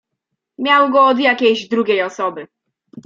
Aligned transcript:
"Miał 0.57 0.91
go 0.91 1.05
od 1.05 1.19
jakiejś 1.19 1.67
drugiej 1.67 2.03
osoby." 2.03 2.47